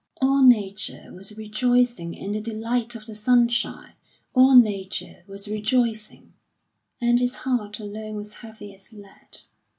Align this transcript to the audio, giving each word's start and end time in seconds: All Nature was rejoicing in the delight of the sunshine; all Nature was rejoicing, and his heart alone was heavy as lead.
All 0.19 0.41
Nature 0.41 1.13
was 1.13 1.37
rejoicing 1.37 2.15
in 2.15 2.31
the 2.31 2.41
delight 2.41 2.95
of 2.95 3.05
the 3.05 3.13
sunshine; 3.13 3.93
all 4.33 4.55
Nature 4.55 5.23
was 5.27 5.47
rejoicing, 5.47 6.33
and 6.99 7.19
his 7.19 7.35
heart 7.45 7.79
alone 7.79 8.15
was 8.15 8.33
heavy 8.41 8.73
as 8.73 8.91
lead. 8.91 9.41